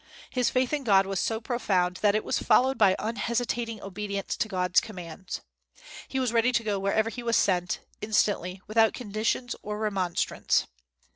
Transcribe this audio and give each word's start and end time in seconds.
His 0.31 0.49
faith 0.49 0.73
in 0.73 0.83
God 0.83 1.05
was 1.05 1.19
so 1.19 1.39
profound 1.39 1.97
that 1.97 2.15
it 2.15 2.23
was 2.23 2.39
followed 2.39 2.75
by 2.75 2.95
unhesitating 2.97 3.83
obedience 3.83 4.35
to 4.37 4.47
God's 4.47 4.79
commands. 4.81 5.41
He 6.07 6.19
was 6.19 6.33
ready 6.33 6.51
to 6.53 6.63
go 6.63 6.79
wherever 6.79 7.11
he 7.11 7.21
was 7.21 7.37
sent, 7.37 7.81
instantly, 8.01 8.63
without 8.65 8.95
conditions 8.95 9.55
or 9.61 9.77
remonstrance. 9.77 10.65